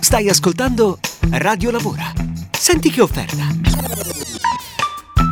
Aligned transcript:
Stai 0.00 0.30
ascoltando 0.30 0.98
Radio 1.32 1.70
Lavora. 1.70 2.10
Senti 2.50 2.90
che 2.90 3.02
offerta. 3.02 3.46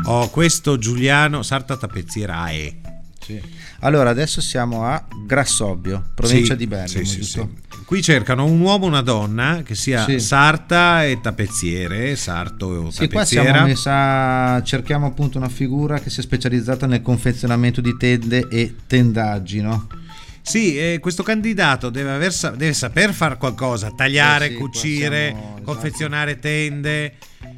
Oh, 0.05 0.29
questo 0.29 0.77
Giuliano 0.77 1.43
Sarta 1.43 1.79
Tappezziera 1.79 2.41
AE. 2.43 2.77
Sì. 3.19 3.41
Allora, 3.81 4.11
adesso 4.11 4.43
siamo 4.43 4.85
a 4.85 5.03
Grassobbio, 5.27 6.11
provincia 6.15 6.53
Sì, 6.53 6.59
di 6.59 6.67
Bergamo, 6.67 7.05
sì, 7.05 7.11
sì, 7.11 7.17
giusto? 7.17 7.51
Qui 7.87 8.03
cercano 8.03 8.45
un 8.45 8.61
uomo 8.61 8.85
e 8.85 8.89
una 8.89 9.01
donna 9.01 9.63
che 9.65 9.75
sia 9.75 10.05
Sì. 10.05 10.21
sarta 10.21 11.05
e 11.05 11.19
tappezziere, 11.23 12.17
sarto 12.17 12.67
o 12.67 12.91
Sì, 12.91 13.09
qua 13.09 13.25
siamo 13.25 13.47
tappezziera. 13.51 13.65
messa, 13.65 14.63
cerchiamo 14.63 15.07
appunto 15.07 15.39
una 15.39 15.49
figura 15.49 15.99
che 16.01 16.11
sia 16.11 16.23
specializzata 16.23 16.87
nel 16.87 17.01
confezionamento 17.01 17.81
di 17.81 17.97
tende 17.97 18.47
e 18.49 18.75
tendaggi, 18.87 19.61
no? 19.63 19.87
Sì, 20.49 20.79
eh, 20.79 20.99
questo 21.01 21.25
candidato 21.25 21.91
deve, 21.91 22.11
aver 22.13 22.33
deve 22.57 22.73
saper 22.73 23.13
fare 23.13 23.37
qualcosa, 23.37 23.91
tagliare, 23.91 24.47
Eh 24.47 24.51
sì, 24.51 24.55
cucire, 24.55 25.27
siamo- 25.31 25.47
esatto. 25.57 25.63
confezionare 25.63 26.39
tende. 26.39 27.15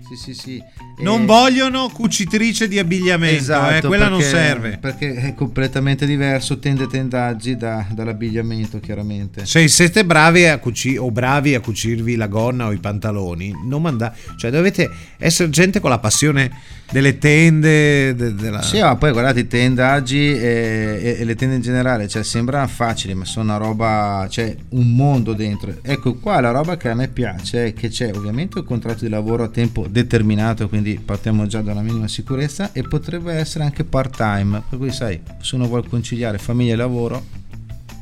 Sì, 0.08 0.16
sì, 0.16 0.34
sì. 0.34 0.62
Non 1.00 1.22
E- 1.22 1.24
vogliono 1.26 1.88
cucitrice 1.90 2.66
di 2.66 2.78
abbigliamento, 2.78 3.34
eh, 3.34 3.38
Esatto, 3.38 3.88
quella 3.88 4.08
non 4.08 4.18
perché- 4.20 4.34
serve. 4.36 4.78
Perché 4.80 5.14
è 5.14 5.34
completamente 5.34 6.06
diverso 6.06 6.58
tende 6.58 6.86
tendaggi 6.86 7.56
da- 7.56 7.86
dall'abbigliamento, 7.92 8.80
chiaramente. 8.80 9.44
Se 9.44 9.68
siete 9.68 10.04
bravi 10.04 10.46
a 10.46 10.58
cuci- 10.58 10.96
o 10.96 11.10
bravi 11.10 11.54
a 11.54 11.60
cucirvi 11.60 12.16
la 12.16 12.26
gonna 12.26 12.66
o 12.66 12.72
i 12.72 12.78
pantaloni, 12.78 13.52
non 13.64 13.82
manda- 13.82 14.14
cioè 14.38 14.50
dovete 14.50 14.88
essere 15.18 15.50
gente 15.50 15.78
con 15.80 15.90
la 15.90 15.98
passione 15.98 16.50
delle 16.90 17.18
tende, 17.18 18.14
de- 18.14 18.34
della... 18.34 18.62
Sì, 18.62 18.80
ma 18.80 18.96
poi 18.96 19.12
guardate 19.12 19.40
i 19.40 19.46
tendaggi 19.46 20.32
e, 20.32 20.98
e- 21.02 21.16
e 21.20 21.24
le 21.24 21.34
tende 21.34 21.56
in 21.56 21.60
generale, 21.60 22.08
cioè 22.08 22.22
sembrano 22.24 22.66
facili, 22.66 23.12
ma 23.14 23.26
sono 23.26 23.44
una 23.54 23.58
roba, 23.58 24.26
c'è 24.28 24.56
un 24.70 24.94
mondo 24.94 25.34
dentro. 25.34 25.74
Ecco 25.82 26.14
qua 26.14 26.40
la 26.40 26.50
roba 26.50 26.78
che 26.78 26.88
a 26.88 26.94
me 26.94 27.08
piace 27.08 27.66
è 27.66 27.72
che 27.74 27.88
c'è 27.90 28.10
ovviamente 28.14 28.58
un 28.60 28.64
contratto 28.64 29.04
di 29.04 29.10
lavoro 29.10 29.44
a 29.44 29.48
tempo 29.48 29.77
determinato, 29.88 30.68
quindi 30.68 30.98
partiamo 31.04 31.46
già 31.46 31.60
da 31.60 31.72
una 31.72 31.82
minima 31.82 32.08
sicurezza 32.08 32.72
e 32.72 32.82
potrebbe 32.82 33.34
essere 33.34 33.64
anche 33.64 33.84
part 33.84 34.16
time, 34.16 34.62
per 34.68 34.78
cui 34.78 34.90
sai, 34.92 35.20
se 35.40 35.54
uno 35.54 35.66
vuole 35.66 35.86
conciliare 35.88 36.38
famiglia 36.38 36.72
e 36.72 36.76
lavoro, 36.76 37.24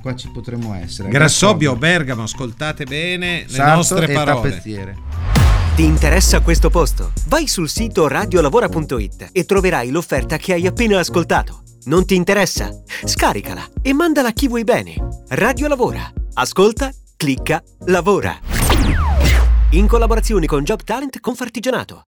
qua 0.01 0.15
ci 0.15 0.31
potremmo 0.33 0.75
essere. 0.75 1.09
Grassobbio, 1.09 1.77
Bergamo, 1.77 2.23
ascoltate 2.23 2.85
bene 2.85 3.45
le 3.47 3.53
Sarto 3.53 3.77
nostre 3.77 4.09
parole. 4.13 4.51
tappezziere. 4.51 4.97
Ti 5.75 5.85
interessa 5.85 6.41
questo 6.41 6.71
posto? 6.71 7.13
Vai 7.27 7.47
sul 7.49 7.69
sito 7.69 8.09
radiolavora.it 8.09 9.29
e 9.33 9.45
troverai 9.45 9.91
l'offerta 9.91 10.39
che 10.39 10.55
hai 10.55 10.67
appena 10.67 10.99
ascoltato. 10.99 11.63
Non 11.85 12.07
ti 12.07 12.15
interessa? 12.15 12.71
Scaricala 13.05 13.63
e 13.83 13.93
mandala 13.93 14.29
a 14.29 14.33
chi 14.33 14.49
vuoi 14.49 14.65
bene. 14.65 14.95
Radio 15.29 15.69
Lavora. 15.69 16.11
Ascolta, 16.35 16.91
clicca, 17.17 17.63
lavora. 17.87 18.56
In 19.77 19.89
collaborazione 19.89 20.47
con 20.47 20.65
Job 20.65 20.85
Talent 20.85 21.21
Confartigianato. 21.21 22.05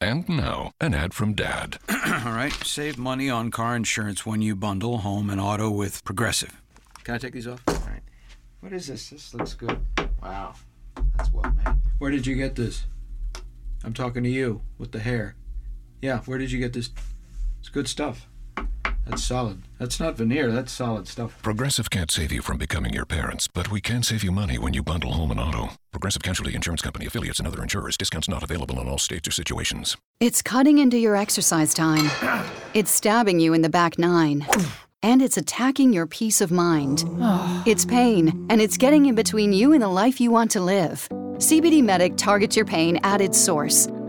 And 0.00 0.28
now, 0.28 0.70
an 0.78 0.94
ad 0.94 1.12
from 1.12 1.34
Dad. 1.34 1.78
All 2.24 2.32
right, 2.32 2.52
save 2.62 2.96
money 2.96 3.28
on 3.28 3.50
car 3.50 3.74
insurance 3.74 4.24
when 4.24 4.40
you 4.40 4.54
bundle 4.54 4.98
home 4.98 5.28
and 5.28 5.40
auto 5.40 5.68
with 5.68 6.04
Progressive. 6.04 6.62
Can 7.02 7.16
I 7.16 7.18
take 7.18 7.32
these 7.32 7.48
off? 7.48 7.60
All 7.66 7.74
right. 7.88 8.02
What 8.60 8.72
is 8.72 8.86
this? 8.86 9.10
This 9.10 9.34
looks 9.34 9.54
good. 9.54 9.80
Wow, 10.22 10.54
that's 11.16 11.32
well 11.32 11.52
made. 11.56 11.74
Where 11.98 12.12
did 12.12 12.24
you 12.24 12.36
get 12.36 12.54
this? 12.54 12.86
I'm 13.82 13.92
talking 13.92 14.22
to 14.22 14.30
you 14.30 14.60
with 14.78 14.92
the 14.92 15.00
hair. 15.00 15.34
Yeah, 16.00 16.20
where 16.20 16.38
did 16.38 16.52
you 16.52 16.60
get 16.60 16.72
this? 16.72 16.90
It's 17.58 17.68
good 17.68 17.88
stuff. 17.88 18.28
That's 19.06 19.22
solid. 19.22 19.62
That's 19.78 20.00
not 20.00 20.16
veneer, 20.16 20.50
that's 20.50 20.72
solid 20.72 21.06
stuff. 21.06 21.40
Progressive 21.42 21.90
can't 21.90 22.10
save 22.10 22.32
you 22.32 22.42
from 22.42 22.58
becoming 22.58 22.92
your 22.92 23.04
parents, 23.06 23.46
but 23.46 23.70
we 23.70 23.80
can 23.80 24.02
save 24.02 24.24
you 24.24 24.32
money 24.32 24.58
when 24.58 24.74
you 24.74 24.82
bundle 24.82 25.12
home 25.12 25.30
and 25.30 25.38
auto. 25.38 25.70
Progressive 25.92 26.22
Casualty 26.22 26.54
Insurance 26.54 26.82
Company 26.82 27.06
affiliates 27.06 27.38
and 27.38 27.46
other 27.46 27.62
insurers. 27.62 27.96
Discounts 27.96 28.28
not 28.28 28.42
available 28.42 28.80
in 28.80 28.88
all 28.88 28.98
states 28.98 29.28
or 29.28 29.30
situations. 29.30 29.96
It's 30.18 30.42
cutting 30.42 30.78
into 30.78 30.98
your 30.98 31.14
exercise 31.14 31.72
time. 31.72 32.10
It's 32.74 32.90
stabbing 32.90 33.38
you 33.38 33.54
in 33.54 33.62
the 33.62 33.68
back 33.68 33.98
nine. 33.98 34.46
And 35.02 35.22
it's 35.22 35.36
attacking 35.36 35.92
your 35.92 36.06
peace 36.06 36.40
of 36.40 36.50
mind. 36.50 37.04
It's 37.64 37.84
pain, 37.84 38.46
and 38.50 38.60
it's 38.60 38.76
getting 38.76 39.06
in 39.06 39.14
between 39.14 39.52
you 39.52 39.72
and 39.72 39.82
the 39.82 39.88
life 39.88 40.20
you 40.20 40.32
want 40.32 40.50
to 40.52 40.60
live. 40.60 41.06
CBD 41.36 41.82
Medic 41.82 42.16
targets 42.16 42.56
your 42.56 42.64
pain 42.64 42.98
at 43.04 43.20
its 43.20 43.38
source. 43.38 43.86